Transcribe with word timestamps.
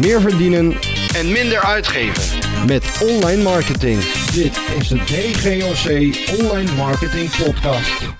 meer 0.00 0.20
verdienen 0.20 0.72
en 1.14 1.32
minder 1.32 1.60
uitgeven. 1.60 2.38
met 2.66 3.00
online 3.02 3.42
marketing. 3.42 4.02
Dit 4.32 4.60
is 4.78 4.88
de 4.88 4.96
DGOC 4.96 5.86
Online 6.40 6.74
Marketing 6.74 7.36
Podcast. 7.44 8.14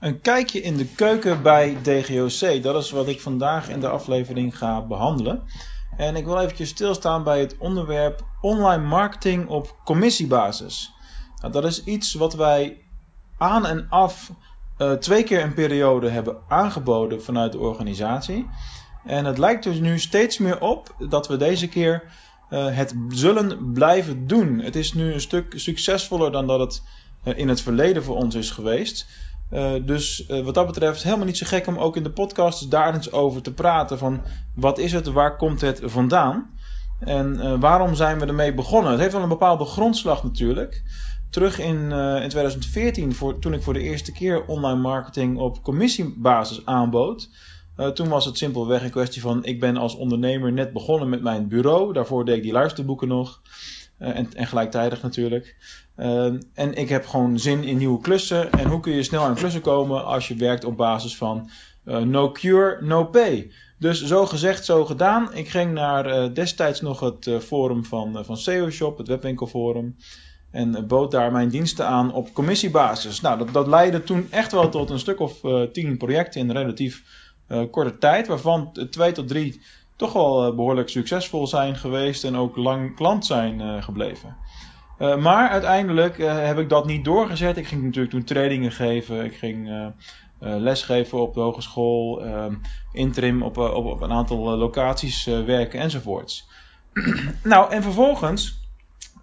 Een 0.00 0.20
kijkje 0.20 0.60
in 0.60 0.76
de 0.76 0.84
keuken 0.84 1.42
bij 1.42 1.76
DGOC, 1.82 2.62
dat 2.62 2.82
is 2.82 2.90
wat 2.90 3.08
ik 3.08 3.20
vandaag 3.20 3.68
in 3.68 3.80
de 3.80 3.88
aflevering 3.88 4.58
ga 4.58 4.86
behandelen. 4.86 5.42
En 5.96 6.16
ik 6.16 6.24
wil 6.24 6.40
eventjes 6.40 6.68
stilstaan 6.68 7.24
bij 7.24 7.40
het 7.40 7.56
onderwerp 7.58 8.24
online 8.40 8.84
marketing 8.84 9.48
op 9.48 9.76
commissiebasis. 9.84 10.92
Nou, 11.40 11.52
dat 11.52 11.64
is 11.64 11.84
iets 11.84 12.14
wat 12.14 12.34
wij 12.34 12.84
aan 13.38 13.66
en 13.66 13.86
af 13.88 14.30
uh, 14.78 14.92
twee 14.92 15.22
keer 15.22 15.42
een 15.42 15.54
periode 15.54 16.08
hebben 16.08 16.36
aangeboden 16.48 17.22
vanuit 17.22 17.52
de 17.52 17.58
organisatie. 17.58 18.48
En 19.08 19.24
het 19.24 19.38
lijkt 19.38 19.64
dus 19.64 19.78
nu 19.78 19.98
steeds 19.98 20.38
meer 20.38 20.60
op 20.60 20.94
dat 21.08 21.28
we 21.28 21.36
deze 21.36 21.68
keer 21.68 22.02
uh, 22.50 22.66
het 22.76 22.94
zullen 23.08 23.72
blijven 23.72 24.26
doen. 24.26 24.58
Het 24.58 24.76
is 24.76 24.92
nu 24.92 25.12
een 25.12 25.20
stuk 25.20 25.52
succesvoller 25.56 26.32
dan 26.32 26.46
dat 26.46 26.60
het 26.60 26.82
uh, 27.24 27.38
in 27.38 27.48
het 27.48 27.60
verleden 27.60 28.04
voor 28.04 28.16
ons 28.16 28.34
is 28.34 28.50
geweest. 28.50 29.06
Uh, 29.52 29.72
dus 29.84 30.26
wat 30.44 30.54
dat 30.54 30.66
betreft 30.66 31.02
helemaal 31.02 31.26
niet 31.26 31.36
zo 31.36 31.46
gek 31.46 31.66
om 31.66 31.78
ook 31.78 31.96
in 31.96 32.02
de 32.02 32.10
podcast 32.10 32.70
daar 32.70 32.94
eens 32.94 33.12
over 33.12 33.42
te 33.42 33.52
praten. 33.52 33.98
Van 33.98 34.22
wat 34.54 34.78
is 34.78 34.92
het, 34.92 35.06
waar 35.06 35.36
komt 35.36 35.60
het 35.60 35.80
vandaan? 35.84 36.50
En 36.98 37.60
waarom 37.60 37.94
zijn 37.94 38.18
we 38.18 38.26
ermee 38.26 38.54
begonnen? 38.54 38.90
Het 38.90 39.00
heeft 39.00 39.12
wel 39.12 39.22
een 39.22 39.28
bepaalde 39.28 39.64
grondslag 39.64 40.22
natuurlijk. 40.22 40.82
Terug 41.30 41.58
in, 41.58 41.92
in 41.92 42.28
2014, 42.28 43.14
voor, 43.14 43.38
toen 43.38 43.52
ik 43.52 43.62
voor 43.62 43.72
de 43.72 43.82
eerste 43.82 44.12
keer 44.12 44.44
online 44.44 44.80
marketing 44.80 45.38
op 45.38 45.62
commissiebasis 45.62 46.66
aanbood. 46.66 47.28
Uh, 47.78 47.88
toen 47.88 48.08
was 48.08 48.24
het 48.24 48.38
simpelweg 48.38 48.82
een 48.82 48.90
kwestie 48.90 49.22
van: 49.22 49.44
ik 49.44 49.60
ben 49.60 49.76
als 49.76 49.94
ondernemer 49.94 50.52
net 50.52 50.72
begonnen 50.72 51.08
met 51.08 51.22
mijn 51.22 51.48
bureau. 51.48 51.92
Daarvoor 51.92 52.24
deed 52.24 52.36
ik 52.36 52.42
die 52.42 52.52
luisterboeken 52.52 53.08
nog. 53.08 53.42
Uh, 53.98 54.16
en, 54.16 54.34
en, 54.34 54.46
gelijktijdig 54.46 55.02
natuurlijk. 55.02 55.56
Uh, 55.96 56.24
en 56.54 56.74
ik 56.74 56.88
heb 56.88 57.06
gewoon 57.06 57.38
zin 57.38 57.64
in 57.64 57.76
nieuwe 57.76 58.00
klussen. 58.00 58.52
En 58.52 58.68
hoe 58.68 58.80
kun 58.80 58.92
je 58.92 59.02
snel 59.02 59.22
aan 59.22 59.34
klussen 59.34 59.60
komen 59.60 60.04
als 60.04 60.28
je 60.28 60.34
werkt 60.34 60.64
op 60.64 60.76
basis 60.76 61.16
van 61.16 61.50
no 61.84 62.30
cure, 62.32 62.82
no 62.82 63.04
pay? 63.04 63.50
Dus 63.78 64.04
zo 64.04 64.26
gezegd, 64.26 64.64
zo 64.64 64.84
gedaan. 64.84 65.34
Ik 65.34 65.48
ging 65.48 65.72
naar 65.72 66.34
destijds 66.34 66.80
nog 66.80 67.00
het 67.00 67.30
forum 67.40 67.84
van, 67.84 68.24
van 68.24 68.36
SEO 68.36 68.70
Shop, 68.70 68.98
het 68.98 69.08
webwinkelforum. 69.08 69.96
En 70.50 70.86
bood 70.86 71.10
daar 71.10 71.32
mijn 71.32 71.48
diensten 71.48 71.86
aan 71.86 72.12
op 72.12 72.32
commissiebasis. 72.32 73.20
Nou, 73.20 73.38
dat, 73.38 73.52
dat 73.52 73.66
leidde 73.66 74.02
toen 74.02 74.26
echt 74.30 74.52
wel 74.52 74.68
tot 74.68 74.90
een 74.90 74.98
stuk 74.98 75.20
of 75.20 75.40
tien 75.72 75.96
projecten 75.96 76.40
in 76.40 76.50
relatief 76.50 77.02
korte 77.70 77.98
tijd, 77.98 78.26
waarvan 78.26 78.76
twee 78.90 79.12
tot 79.12 79.28
drie 79.28 79.60
toch 79.96 80.12
wel 80.12 80.48
uh, 80.48 80.56
behoorlijk 80.56 80.88
succesvol 80.88 81.46
zijn 81.46 81.76
geweest 81.76 82.24
en 82.24 82.36
ook 82.36 82.56
lang 82.56 82.96
klant 82.96 83.26
zijn 83.26 83.60
uh, 83.60 83.82
gebleven. 83.82 84.36
maar 84.98 85.48
uiteindelijk 85.48 86.16
heb 86.18 86.58
ik 86.58 86.68
dat 86.68 86.86
niet 86.86 87.04
doorgezet. 87.04 87.56
Ik 87.56 87.66
ging 87.66 87.82
natuurlijk 87.82 88.10
toen 88.10 88.24
trainingen 88.24 88.72
geven, 88.72 89.24
ik 89.24 89.36
ging 89.36 89.92
lesgeven 90.38 91.20
op 91.20 91.34
de 91.34 91.40
hogeschool, 91.40 92.22
interim 92.92 93.42
op, 93.42 93.56
op, 93.56 93.84
op, 93.84 94.00
een 94.00 94.12
aantal 94.12 94.56
locaties 94.56 95.24
werken 95.24 95.80
enzovoorts. 95.80 96.48
nou, 97.42 97.72
en 97.72 97.82
vervolgens 97.82 98.60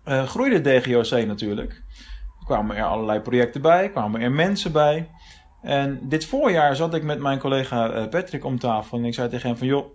groeide 0.05 0.61
DGOC 0.61 1.25
natuurlijk. 1.25 1.83
Er 2.39 2.45
kwamen 2.45 2.75
er 2.75 2.83
allerlei 2.83 3.19
projecten 3.19 3.61
bij, 3.61 3.89
kwamen 3.89 4.21
er 4.21 4.31
mensen 4.31 4.71
bij. 4.71 5.09
En 5.65 5.99
dit 6.01 6.25
voorjaar 6.25 6.75
zat 6.75 6.93
ik 6.93 7.03
met 7.03 7.19
mijn 7.19 7.39
collega 7.39 7.89
eh, 7.89 8.07
Patrick 8.07 8.45
om 8.45 8.59
tafel 8.59 8.97
en 8.97 9.05
ik 9.05 9.13
zei 9.13 9.29
tegen 9.29 9.47
hem 9.47 9.57
van 9.57 9.67
joh, 9.67 9.85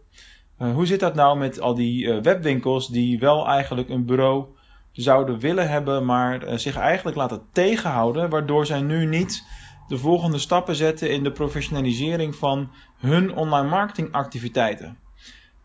eh, 0.59 0.73
hoe 0.73 0.87
zit 0.87 1.01
dat 1.01 1.15
nou 1.15 1.39
met 1.39 1.61
al 1.61 1.75
die 1.75 2.13
eh, 2.13 2.23
webwinkels 2.23 2.89
die 2.89 3.19
wel 3.19 3.47
eigenlijk 3.47 3.89
een 3.89 4.05
bureau 4.05 4.45
zouden 4.93 5.39
willen 5.39 5.69
hebben, 5.69 6.05
maar 6.05 6.59
zich 6.59 6.77
eigenlijk 6.77 7.17
laten 7.17 7.43
tegenhouden, 7.53 8.31
waardoor 8.31 8.67
zij 8.67 8.81
nu 8.81 9.07
niet 9.07 9.45
de 9.89 9.99
volgende 9.99 10.39
stappen 10.39 10.75
zetten 10.75 11.11
in 11.11 11.23
de 11.23 11.33
professionalisering 11.33 12.37
van 12.37 12.71
hun 12.99 13.37
online 13.37 13.69
marketingactiviteiten. 13.69 14.99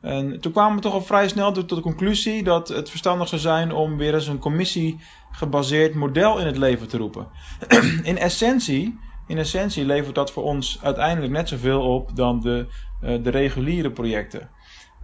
En 0.01 0.39
toen 0.39 0.51
kwamen 0.51 0.75
we 0.75 0.81
toch 0.81 0.93
al 0.93 1.01
vrij 1.01 1.27
snel 1.27 1.51
tot 1.51 1.69
de 1.69 1.79
conclusie 1.79 2.43
dat 2.43 2.67
het 2.67 2.89
verstandig 2.89 3.27
zou 3.27 3.41
zijn 3.41 3.71
om 3.71 3.97
weer 3.97 4.13
eens 4.13 4.27
een 4.27 4.39
commissie 4.39 4.99
gebaseerd 5.31 5.93
model 5.93 6.39
in 6.39 6.45
het 6.45 6.57
leven 6.57 6.87
te 6.87 6.97
roepen. 6.97 7.27
in 8.03 8.17
essentie 8.17 8.99
in 9.27 9.37
essentie 9.37 9.85
levert 9.85 10.15
dat 10.15 10.31
voor 10.31 10.43
ons 10.43 10.79
uiteindelijk 10.81 11.33
net 11.33 11.49
zoveel 11.49 11.81
op 11.81 12.15
dan 12.15 12.39
de, 12.39 12.65
uh, 13.03 13.23
de 13.23 13.29
reguliere 13.29 13.91
projecten. 13.91 14.49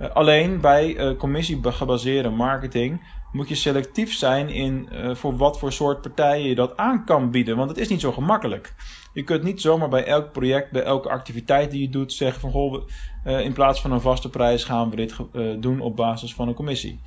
Uh, 0.01 0.09
alleen 0.09 0.61
bij 0.61 0.95
uh, 0.95 1.17
commissiegebaseerde 1.17 2.29
marketing 2.29 3.19
moet 3.31 3.49
je 3.49 3.55
selectief 3.55 4.13
zijn 4.13 4.49
in 4.49 4.89
voor 5.13 5.37
wat 5.37 5.59
voor 5.59 5.71
soort 5.71 6.01
partijen 6.01 6.49
je 6.49 6.55
dat 6.55 6.77
aan 6.77 7.05
kan 7.05 7.31
bieden. 7.31 7.57
Want 7.57 7.69
het 7.69 7.79
is 7.79 7.87
niet 7.87 8.01
zo 8.01 8.11
gemakkelijk. 8.11 8.73
Je 9.13 9.23
kunt 9.23 9.43
niet 9.43 9.61
zomaar 9.61 9.89
bij 9.89 10.05
elk 10.05 10.31
project, 10.31 10.71
bij 10.71 10.83
elke 10.83 11.09
activiteit 11.09 11.71
die 11.71 11.81
je 11.81 11.89
doet, 11.89 12.13
zeggen 12.13 12.41
van 12.41 12.51
goh, 12.51 12.87
in 13.23 13.53
plaats 13.53 13.81
van 13.81 13.91
een 13.91 14.01
vaste 14.01 14.29
prijs 14.29 14.63
gaan 14.63 14.89
we 14.89 14.95
dit 14.95 15.15
doen 15.59 15.79
op 15.79 15.95
basis 15.95 16.33
van 16.33 16.47
een 16.47 16.53
commissie. 16.53 17.01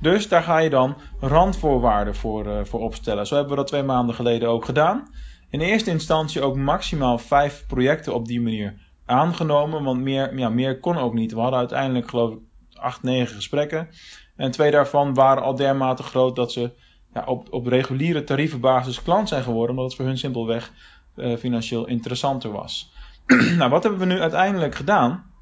Dus 0.00 0.28
daar 0.28 0.42
ga 0.42 0.58
je 0.58 0.70
dan 0.70 0.96
randvoorwaarden 1.20 2.14
voor, 2.14 2.66
voor 2.66 2.80
opstellen. 2.80 3.26
Zo 3.26 3.34
hebben 3.34 3.52
we 3.52 3.58
dat 3.60 3.68
twee 3.68 3.82
maanden 3.82 4.14
geleden 4.14 4.48
ook 4.48 4.64
gedaan 4.64 5.08
in 5.50 5.60
eerste 5.60 5.90
instantie 5.90 6.42
ook 6.42 6.56
maximaal 6.56 7.18
vijf 7.18 7.64
projecten 7.66 8.14
op 8.14 8.26
die 8.26 8.40
manier 8.40 8.74
aangenomen. 9.06 9.82
Want 9.82 10.00
meer, 10.00 10.38
ja, 10.38 10.48
meer 10.48 10.80
kon 10.80 10.96
ook 10.96 11.14
niet. 11.14 11.32
We 11.32 11.40
hadden 11.40 11.58
uiteindelijk 11.58 12.08
geloof 12.08 12.32
ik 12.32 12.38
acht, 12.74 13.02
negen 13.02 13.34
gesprekken. 13.34 13.88
En 14.36 14.50
twee 14.50 14.70
daarvan 14.70 15.14
waren 15.14 15.42
al 15.42 15.54
dermate 15.54 16.02
groot 16.02 16.36
dat 16.36 16.52
ze 16.52 16.70
ja, 17.14 17.24
op, 17.24 17.52
op 17.52 17.66
reguliere 17.66 18.24
tarievenbasis 18.24 19.02
klant 19.02 19.28
zijn 19.28 19.42
geworden. 19.42 19.70
Omdat 19.70 19.84
het 19.84 19.94
voor 19.94 20.04
hun 20.04 20.18
simpelweg 20.18 20.72
uh, 21.16 21.36
financieel 21.36 21.86
interessanter 21.86 22.52
was. 22.52 22.92
nou, 23.58 23.70
wat 23.70 23.82
hebben 23.82 24.00
we 24.00 24.06
nu 24.06 24.20
uiteindelijk 24.20 24.74
gedaan? 24.74 25.34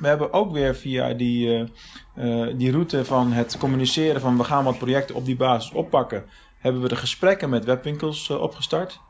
We 0.00 0.08
hebben 0.08 0.32
ook 0.32 0.52
weer 0.52 0.74
via 0.74 1.14
die, 1.14 1.46
uh, 1.46 1.64
uh, 2.16 2.54
die 2.58 2.70
route 2.70 3.04
van 3.04 3.32
het 3.32 3.58
communiceren 3.58 4.20
van 4.20 4.36
we 4.36 4.44
gaan 4.44 4.64
wat 4.64 4.78
projecten 4.78 5.14
op 5.14 5.24
die 5.24 5.36
basis 5.36 5.72
oppakken, 5.72 6.24
hebben 6.58 6.82
we 6.82 6.88
de 6.88 6.96
gesprekken 6.96 7.50
met 7.50 7.64
webwinkels 7.64 8.30
opgestart. 8.30 9.00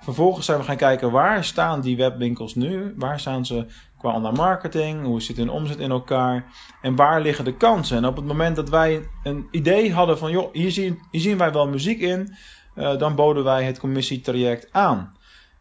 Vervolgens 0.00 0.46
zijn 0.46 0.58
we 0.58 0.64
gaan 0.64 0.76
kijken 0.76 1.10
waar 1.10 1.44
staan 1.44 1.80
die 1.80 1.96
webwinkels 1.96 2.54
nu? 2.54 2.94
Waar 2.96 3.20
staan 3.20 3.46
ze 3.46 3.66
qua 3.98 4.14
online 4.14 4.36
marketing? 4.36 5.04
Hoe 5.04 5.22
zit 5.22 5.36
hun 5.36 5.50
omzet 5.50 5.78
in 5.78 5.90
elkaar? 5.90 6.44
En 6.82 6.96
waar 6.96 7.20
liggen 7.20 7.44
de 7.44 7.56
kansen? 7.56 7.96
En 7.96 8.06
op 8.06 8.16
het 8.16 8.24
moment 8.24 8.56
dat 8.56 8.68
wij 8.68 9.08
een 9.22 9.48
idee 9.50 9.92
hadden 9.92 10.18
van, 10.18 10.30
joh, 10.30 10.52
hier 10.52 10.70
zien, 10.70 10.98
zien 11.10 11.38
wij 11.38 11.52
wel 11.52 11.68
muziek 11.68 12.00
in, 12.00 12.34
uh, 12.74 12.98
dan 12.98 13.14
boden 13.14 13.44
wij 13.44 13.64
het 13.64 13.78
commissietraject 13.78 14.68
aan. 14.72 15.14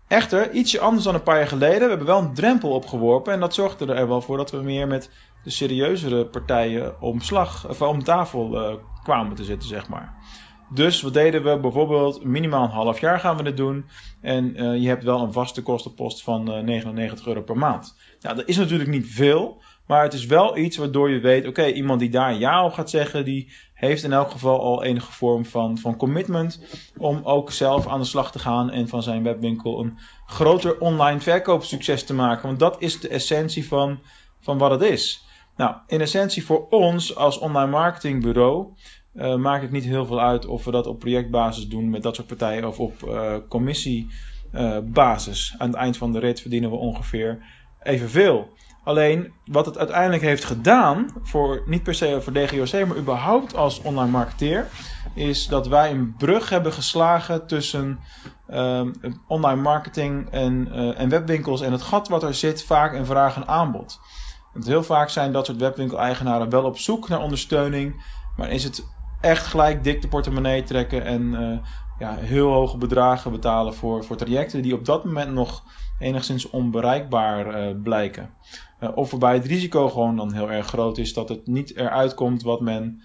Echter, 0.07 0.51
ietsje 0.51 0.79
anders 0.79 1.03
dan 1.03 1.13
een 1.13 1.23
paar 1.23 1.37
jaar 1.37 1.47
geleden. 1.47 1.81
We 1.81 1.89
hebben 1.89 2.07
wel 2.07 2.19
een 2.19 2.33
drempel 2.33 2.69
opgeworpen 2.69 3.33
en 3.33 3.39
dat 3.39 3.53
zorgde 3.53 3.93
er 3.93 4.07
wel 4.07 4.21
voor 4.21 4.37
dat 4.37 4.51
we 4.51 4.57
meer 4.57 4.87
met 4.87 5.09
de 5.43 5.49
serieuzere 5.49 6.25
partijen 6.25 7.01
om, 7.01 7.21
slag, 7.21 7.69
of 7.69 7.81
om 7.81 8.03
tafel 8.03 8.69
uh, 8.69 8.75
kwamen 9.03 9.35
te 9.35 9.43
zitten, 9.43 9.69
zeg 9.69 9.89
maar. 9.89 10.13
Dus 10.75 11.01
wat 11.01 11.13
deden 11.13 11.43
we? 11.43 11.59
Bijvoorbeeld 11.59 12.23
minimaal 12.23 12.63
een 12.63 12.69
half 12.69 12.99
jaar 12.99 13.19
gaan 13.19 13.37
we 13.37 13.43
dit 13.43 13.57
doen. 13.57 13.85
En 14.21 14.61
uh, 14.61 14.81
je 14.81 14.87
hebt 14.87 15.03
wel 15.03 15.21
een 15.21 15.33
vaste 15.33 15.61
kostenpost 15.61 16.23
van 16.23 16.57
uh, 16.57 16.63
99 16.63 17.27
euro 17.27 17.41
per 17.41 17.57
maand. 17.57 17.97
Nou, 18.21 18.35
dat 18.35 18.47
is 18.47 18.57
natuurlijk 18.57 18.89
niet 18.89 19.07
veel. 19.07 19.61
Maar 19.87 20.03
het 20.03 20.13
is 20.13 20.25
wel 20.25 20.57
iets 20.57 20.77
waardoor 20.77 21.09
je 21.09 21.19
weet, 21.19 21.47
oké, 21.47 21.65
iemand 21.65 21.99
die 21.99 22.09
daar 22.09 22.33
ja 22.33 22.65
op 22.65 22.73
gaat 22.73 22.89
zeggen, 22.89 23.25
die 23.25 23.53
heeft 23.73 24.03
in 24.03 24.13
elk 24.13 24.31
geval 24.31 24.61
al 24.61 24.83
enige 24.83 25.11
vorm 25.11 25.45
van, 25.45 25.77
van 25.77 25.95
commitment 25.95 26.61
om 26.97 27.21
ook 27.23 27.51
zelf 27.51 27.87
aan 27.87 27.99
de 27.99 28.05
slag 28.05 28.31
te 28.31 28.39
gaan 28.39 28.71
en 28.71 28.87
van 28.87 29.03
zijn 29.03 29.23
webwinkel 29.23 29.79
een 29.79 29.97
groter 30.25 30.79
online 30.79 31.19
verkoopsucces 31.19 32.03
te 32.03 32.13
maken. 32.13 32.47
Want 32.47 32.59
dat 32.59 32.75
is 32.79 32.99
de 32.99 33.07
essentie 33.07 33.67
van, 33.67 33.99
van 34.39 34.57
wat 34.57 34.71
het 34.71 34.81
is. 34.81 35.25
Nou, 35.55 35.75
in 35.87 36.01
essentie 36.01 36.45
voor 36.45 36.67
ons 36.69 37.15
als 37.15 37.37
online 37.37 37.71
marketingbureau 37.71 38.73
uh, 39.15 39.35
maakt 39.35 39.61
het 39.61 39.71
niet 39.71 39.83
heel 39.83 40.05
veel 40.05 40.21
uit 40.21 40.45
of 40.45 40.65
we 40.65 40.71
dat 40.71 40.87
op 40.87 40.99
projectbasis 40.99 41.67
doen 41.67 41.89
met 41.89 42.03
dat 42.03 42.15
soort 42.15 42.27
partijen 42.27 42.67
of 42.67 42.79
op 42.79 42.93
uh, 43.07 43.35
commissiebasis. 43.49 45.55
Aan 45.57 45.67
het 45.67 45.77
eind 45.77 45.97
van 45.97 46.13
de 46.13 46.19
rit 46.19 46.41
verdienen 46.41 46.69
we 46.69 46.75
ongeveer 46.75 47.43
evenveel. 47.81 48.53
Alleen 48.83 49.33
wat 49.45 49.65
het 49.65 49.77
uiteindelijk 49.77 50.23
heeft 50.23 50.43
gedaan, 50.43 51.07
voor, 51.23 51.63
niet 51.65 51.83
per 51.83 51.95
se 51.95 52.21
voor 52.21 52.33
DGOC, 52.33 52.87
maar 52.87 52.97
überhaupt 52.97 53.55
als 53.55 53.81
online 53.81 54.11
marketeer, 54.11 54.67
is 55.13 55.47
dat 55.47 55.67
wij 55.67 55.91
een 55.91 56.15
brug 56.17 56.49
hebben 56.49 56.73
geslagen 56.73 57.47
tussen 57.47 57.99
uh, 58.49 58.81
online 59.27 59.61
marketing 59.61 60.29
en, 60.29 60.67
uh, 60.71 60.99
en 60.99 61.09
webwinkels 61.09 61.61
en 61.61 61.71
het 61.71 61.81
gat 61.81 62.07
wat 62.07 62.23
er 62.23 62.33
zit 62.33 62.63
vaak 62.63 62.93
in 62.93 63.05
vraag 63.05 63.35
en 63.35 63.47
aanbod. 63.47 63.99
Want 64.53 64.65
heel 64.65 64.83
vaak 64.83 65.09
zijn 65.09 65.31
dat 65.31 65.45
soort 65.45 65.57
webwinkel-eigenaren 65.57 66.49
wel 66.49 66.63
op 66.63 66.77
zoek 66.77 67.09
naar 67.09 67.21
ondersteuning, 67.21 68.03
maar 68.35 68.49
is 68.49 68.63
het 68.63 68.83
echt 69.21 69.45
gelijk 69.45 69.83
dik 69.83 70.01
de 70.01 70.07
portemonnee 70.07 70.63
trekken 70.63 71.05
en 71.05 71.21
uh, 71.21 71.57
ja, 71.99 72.15
heel 72.15 72.51
hoge 72.51 72.77
bedragen 72.77 73.31
betalen 73.31 73.73
voor, 73.73 74.05
voor 74.05 74.15
trajecten 74.15 74.61
die 74.61 74.73
op 74.73 74.85
dat 74.85 75.05
moment 75.05 75.31
nog 75.31 75.63
enigszins 75.99 76.49
onbereikbaar 76.49 77.67
uh, 77.67 77.81
blijken. 77.83 78.33
of 78.95 79.11
waarbij 79.11 79.33
het 79.33 79.45
risico 79.45 79.89
gewoon 79.89 80.15
dan 80.15 80.33
heel 80.33 80.51
erg 80.51 80.67
groot 80.67 80.97
is 80.97 81.13
dat 81.13 81.29
het 81.29 81.47
niet 81.47 81.75
eruit 81.75 82.13
komt 82.13 82.43
wat 82.43 82.61
men 82.61 83.01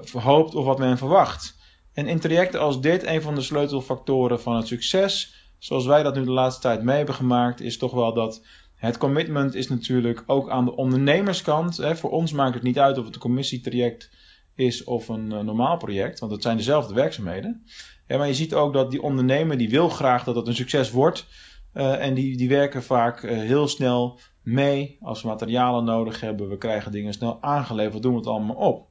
verhoopt 0.00 0.54
of 0.54 0.64
wat 0.64 0.78
men 0.78 0.98
verwacht. 0.98 1.56
En 1.92 2.06
in 2.06 2.18
trajecten 2.18 2.60
als 2.60 2.80
dit, 2.80 3.06
een 3.06 3.22
van 3.22 3.34
de 3.34 3.40
sleutelfactoren 3.40 4.40
van 4.40 4.56
het 4.56 4.66
succes, 4.66 5.34
zoals 5.58 5.86
wij 5.86 6.02
dat 6.02 6.14
nu 6.14 6.24
de 6.24 6.30
laatste 6.30 6.60
tijd 6.60 6.82
mee 6.82 6.96
hebben 6.96 7.14
gemaakt, 7.14 7.60
is 7.60 7.78
toch 7.78 7.92
wel 7.92 8.14
dat 8.14 8.46
het 8.74 8.98
commitment 8.98 9.54
is 9.54 9.68
natuurlijk 9.68 10.22
ook 10.26 10.50
aan 10.50 10.64
de 10.64 10.76
ondernemerskant. 10.76 11.76
Hè. 11.76 11.96
Voor 11.96 12.10
ons 12.10 12.32
maakt 12.32 12.54
het 12.54 12.62
niet 12.62 12.78
uit 12.78 12.98
of 12.98 13.04
het 13.04 13.14
een 13.14 13.20
commissietraject 13.20 14.10
is 14.58 14.84
of 14.84 15.08
een 15.08 15.32
uh, 15.32 15.40
normaal 15.40 15.76
project, 15.76 16.18
want 16.18 16.32
het 16.32 16.42
zijn 16.42 16.56
dezelfde 16.56 16.94
werkzaamheden. 16.94 17.64
Ja, 18.06 18.18
maar 18.18 18.26
je 18.26 18.34
ziet 18.34 18.54
ook 18.54 18.72
dat 18.72 18.90
die 18.90 19.02
ondernemer 19.02 19.58
die 19.58 19.70
wil 19.70 19.88
graag 19.88 20.24
dat 20.24 20.36
het 20.36 20.46
een 20.46 20.54
succes 20.54 20.90
wordt. 20.90 21.26
Uh, 21.74 22.04
en 22.04 22.14
die, 22.14 22.36
die 22.36 22.48
werken 22.48 22.82
vaak 22.82 23.22
uh, 23.22 23.30
heel 23.30 23.68
snel 23.68 24.18
mee 24.42 24.98
als 25.00 25.22
we 25.22 25.28
materialen 25.28 25.84
nodig 25.84 26.20
hebben. 26.20 26.48
We 26.48 26.58
krijgen 26.58 26.92
dingen 26.92 27.12
snel 27.12 27.38
aangeleverd, 27.40 28.02
doen 28.02 28.12
we 28.12 28.18
het 28.18 28.26
allemaal 28.26 28.56
op. 28.56 28.86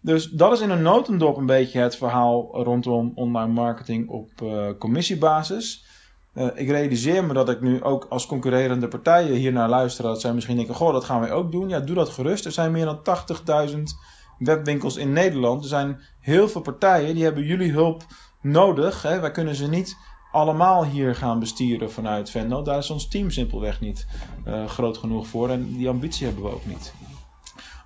Dus 0.00 0.30
dat 0.30 0.52
is 0.52 0.60
in 0.60 0.70
een 0.70 0.82
notendop 0.82 1.36
een 1.36 1.46
beetje 1.46 1.80
het 1.80 1.96
verhaal 1.96 2.62
rondom 2.62 3.12
online 3.14 3.52
marketing 3.52 4.08
op 4.08 4.30
commissiebasis. 4.78 5.84
Ik 6.54 6.68
realiseer 6.68 7.24
me 7.24 7.32
dat 7.32 7.48
ik 7.48 7.60
nu 7.60 7.82
ook 7.82 8.06
als 8.08 8.26
concurrerende 8.26 8.88
partijen 8.88 9.34
hier 9.34 9.52
naar 9.52 9.68
luister. 9.68 10.04
Dat 10.04 10.20
zij 10.20 10.34
misschien 10.34 10.56
denken: 10.56 10.74
Goh, 10.74 10.92
dat 10.92 11.04
gaan 11.04 11.20
wij 11.20 11.32
ook 11.32 11.52
doen. 11.52 11.68
Ja, 11.68 11.80
doe 11.80 11.94
dat 11.94 12.08
gerust. 12.08 12.44
Er 12.44 12.52
zijn 12.52 12.72
meer 12.72 12.84
dan 12.84 13.00
80.000 13.70 13.82
webwinkels 14.40 14.96
in 14.96 15.12
Nederland. 15.12 15.62
Er 15.62 15.68
zijn 15.68 16.00
heel 16.20 16.48
veel 16.48 16.60
partijen 16.60 17.14
die 17.14 17.24
hebben 17.24 17.44
jullie 17.44 17.72
hulp 17.72 18.02
nodig. 18.40 19.02
Hè. 19.02 19.20
Wij 19.20 19.30
kunnen 19.30 19.54
ze 19.54 19.68
niet 19.68 19.96
allemaal 20.32 20.84
hier 20.84 21.14
gaan 21.14 21.38
bestieren 21.38 21.92
vanuit 21.92 22.30
Venlo. 22.30 22.62
Daar 22.62 22.78
is 22.78 22.90
ons 22.90 23.08
team 23.08 23.30
simpelweg 23.30 23.80
niet 23.80 24.06
uh, 24.46 24.66
groot 24.66 24.98
genoeg 24.98 25.26
voor. 25.26 25.48
En 25.50 25.76
die 25.76 25.88
ambitie 25.88 26.26
hebben 26.26 26.44
we 26.44 26.50
ook 26.50 26.66
niet. 26.66 26.94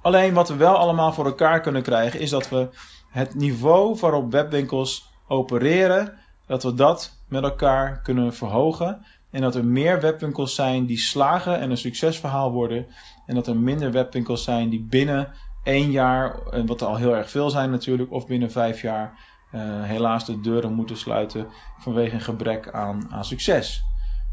Alleen 0.03 0.35
wat 0.35 0.49
we 0.49 0.57
wel 0.57 0.77
allemaal 0.77 1.13
voor 1.13 1.25
elkaar 1.25 1.61
kunnen 1.61 1.83
krijgen 1.83 2.21
is 2.21 2.31
dat 2.31 2.49
we 2.49 2.69
het 3.11 3.35
niveau 3.35 3.99
waarop 4.01 4.33
webwinkels 4.33 5.11
opereren, 5.29 6.19
dat 6.47 6.63
we 6.63 6.75
dat 6.75 7.19
met 7.29 7.43
elkaar 7.43 8.03
kunnen 8.03 8.35
verhogen. 8.35 9.05
En 9.31 9.41
dat 9.41 9.55
er 9.55 9.65
meer 9.65 10.01
webwinkels 10.01 10.55
zijn 10.55 10.87
die 10.87 10.99
slagen 10.99 11.61
en 11.61 11.71
een 11.71 11.77
succesverhaal 11.77 12.53
worden. 12.53 12.87
En 13.27 13.35
dat 13.35 13.47
er 13.47 13.57
minder 13.57 13.93
webwinkels 13.93 14.45
zijn 14.45 14.69
die 14.69 14.83
binnen 14.83 15.33
één 15.65 15.91
jaar, 15.91 16.37
wat 16.67 16.81
er 16.81 16.87
al 16.87 16.97
heel 16.97 17.17
erg 17.17 17.31
veel 17.31 17.51
zijn 17.51 17.71
natuurlijk, 17.71 18.13
of 18.13 18.27
binnen 18.27 18.51
vijf 18.51 18.83
jaar 18.83 19.19
uh, 19.55 19.61
helaas 19.83 20.27
de 20.27 20.41
deuren 20.41 20.73
moeten 20.73 20.97
sluiten 20.97 21.47
vanwege 21.79 22.15
een 22.15 22.21
gebrek 22.21 22.71
aan, 22.73 23.07
aan 23.11 23.25
succes. 23.25 23.83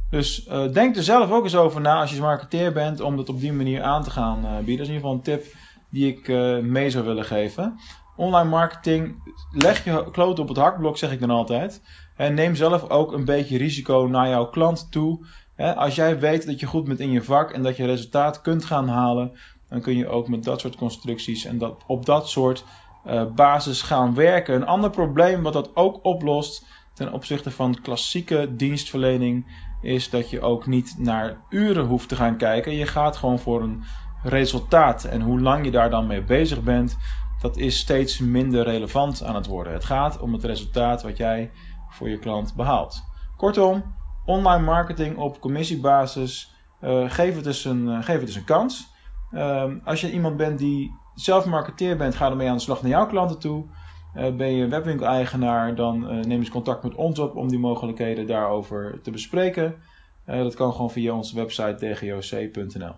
Dus 0.09 0.47
uh, 0.47 0.71
denk 0.71 0.95
er 0.95 1.03
zelf 1.03 1.31
ook 1.31 1.43
eens 1.43 1.55
over 1.55 1.81
na 1.81 1.99
als 1.99 2.13
je 2.13 2.21
marketeer 2.21 2.71
bent 2.71 3.01
om 3.01 3.15
dat 3.15 3.29
op 3.29 3.39
die 3.39 3.53
manier 3.53 3.81
aan 3.81 4.03
te 4.03 4.09
gaan 4.09 4.41
bieden. 4.41 4.77
Dat 4.77 4.87
is 4.87 4.87
in 4.87 4.93
ieder 4.93 4.93
geval 4.93 5.11
een 5.11 5.21
tip 5.21 5.45
die 5.89 6.07
ik 6.07 6.27
mee 6.63 6.89
zou 6.89 7.05
willen 7.05 7.25
geven. 7.25 7.79
Online 8.15 8.49
marketing, 8.49 9.33
leg 9.51 9.83
je 9.83 10.11
kloot 10.11 10.39
op 10.39 10.47
het 10.47 10.57
hakblok 10.57 10.97
zeg 10.97 11.11
ik 11.11 11.19
dan 11.19 11.29
altijd. 11.29 11.81
En 12.15 12.33
neem 12.33 12.55
zelf 12.55 12.89
ook 12.89 13.11
een 13.11 13.25
beetje 13.25 13.57
risico 13.57 14.07
naar 14.07 14.29
jouw 14.29 14.45
klant 14.45 14.91
toe. 14.91 15.25
Als 15.75 15.95
jij 15.95 16.19
weet 16.19 16.45
dat 16.45 16.59
je 16.59 16.65
goed 16.65 16.83
bent 16.83 16.99
in 16.99 17.11
je 17.11 17.23
vak 17.23 17.51
en 17.51 17.63
dat 17.63 17.77
je 17.77 17.85
resultaat 17.85 18.41
kunt 18.41 18.65
gaan 18.65 18.87
halen, 18.87 19.31
dan 19.71 19.81
kun 19.81 19.97
je 19.97 20.07
ook 20.07 20.27
met 20.27 20.43
dat 20.43 20.59
soort 20.59 20.75
constructies 20.75 21.45
en 21.45 21.57
dat, 21.57 21.83
op 21.87 22.05
dat 22.05 22.29
soort 22.29 22.63
uh, 23.05 23.23
basis 23.35 23.81
gaan 23.81 24.13
werken. 24.13 24.55
Een 24.55 24.65
ander 24.65 24.89
probleem 24.89 25.43
wat 25.43 25.53
dat 25.53 25.75
ook 25.75 25.99
oplost 26.05 26.65
ten 26.93 27.13
opzichte 27.13 27.51
van 27.51 27.81
klassieke 27.81 28.55
dienstverlening 28.55 29.45
is 29.81 30.09
dat 30.09 30.29
je 30.29 30.41
ook 30.41 30.65
niet 30.65 30.95
naar 30.97 31.37
uren 31.49 31.85
hoeft 31.85 32.09
te 32.09 32.15
gaan 32.15 32.37
kijken. 32.37 32.75
Je 32.75 32.85
gaat 32.85 33.17
gewoon 33.17 33.39
voor 33.39 33.61
een 33.61 33.83
resultaat. 34.23 35.03
En 35.03 35.21
hoe 35.21 35.39
lang 35.39 35.65
je 35.65 35.71
daar 35.71 35.89
dan 35.89 36.07
mee 36.07 36.23
bezig 36.23 36.61
bent, 36.61 36.97
dat 37.41 37.57
is 37.57 37.79
steeds 37.79 38.19
minder 38.19 38.63
relevant 38.63 39.23
aan 39.23 39.35
het 39.35 39.47
worden. 39.47 39.73
Het 39.73 39.85
gaat 39.85 40.19
om 40.19 40.33
het 40.33 40.43
resultaat 40.43 41.03
wat 41.03 41.17
jij 41.17 41.51
voor 41.89 42.09
je 42.09 42.19
klant 42.19 42.55
behaalt. 42.55 43.03
Kortom, 43.37 43.95
online 44.25 44.65
marketing 44.65 45.17
op 45.17 45.39
commissiebasis, 45.39 46.55
uh, 46.81 47.11
geef, 47.11 47.35
het 47.35 47.43
dus 47.43 47.65
een, 47.65 47.87
uh, 47.87 48.03
geef 48.03 48.17
het 48.17 48.25
dus 48.25 48.35
een 48.35 48.43
kans. 48.43 48.89
Uh, 49.33 49.71
als 49.83 50.01
je 50.01 50.11
iemand 50.11 50.37
bent 50.37 50.59
die 50.59 50.91
zelf 51.15 51.45
marketeer 51.45 51.97
bent, 51.97 52.15
ga 52.15 52.29
ermee 52.29 52.49
aan 52.49 52.55
de 52.55 52.61
slag 52.61 52.81
naar 52.81 52.91
jouw 52.91 53.07
klanten 53.07 53.39
toe. 53.39 53.65
Uh, 54.15 54.35
ben 54.35 54.51
je 54.51 54.67
webwinkel-eigenaar, 54.67 55.75
dan 55.75 55.99
neem 55.99 56.39
eens 56.39 56.49
contact 56.49 56.83
met 56.83 56.95
ons 56.95 57.19
op 57.19 57.35
om 57.35 57.47
die 57.49 57.59
mogelijkheden 57.59 58.27
daarover 58.27 58.99
te 59.01 59.11
bespreken. 59.11 59.75
dat 60.25 60.55
kan 60.55 60.71
gewoon 60.71 60.91
via 60.91 61.13
onze 61.13 61.35
website 61.35 61.75
dgoc.nl. 61.75 62.95